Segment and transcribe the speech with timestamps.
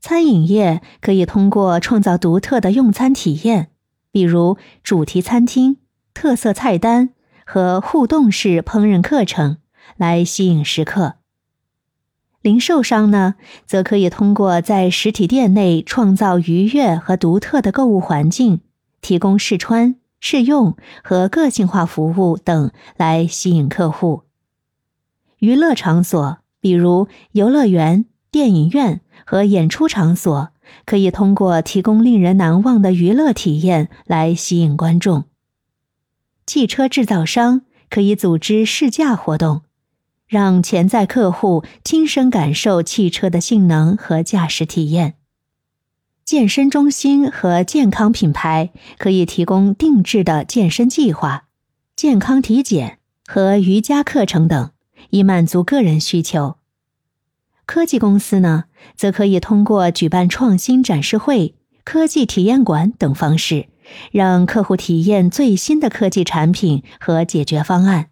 [0.00, 3.70] 餐饮业可以通过创造独特的用餐体验，
[4.10, 5.76] 比如主题餐厅、
[6.14, 7.10] 特色菜单
[7.44, 9.58] 和互动式烹饪课程，
[9.96, 11.16] 来吸引食客。
[12.40, 13.34] 零售商呢，
[13.66, 18.62] 则可以通过在实体店内创造愉悦和独特的购物环境，
[19.02, 20.74] 提供试穿、试用
[21.04, 24.22] 和个性化服务等来吸引客户。
[25.40, 30.48] 娱乐场所，比如游乐园、电影院和演出场所，
[30.84, 35.26] 可以通过提供令人难忘的娱乐体验来吸引观众。
[36.46, 39.62] 汽车制造商可以组织试驾活动。
[40.26, 45.14] 让潜在客户亲身感受汽车的性能和驾驶体验。
[46.24, 51.44] 健身中心和健康品牌可以提供定制的健身计划、
[51.94, 54.70] 健康体检和瑜伽课程等，
[55.10, 56.59] 以满足个人需求。
[57.70, 58.64] 科技公司呢，
[58.96, 63.68] 则可以通过举办创新展示会、科技体验馆等方式，
[64.10, 68.09] 让客户体验最新的科技产品和解决方案。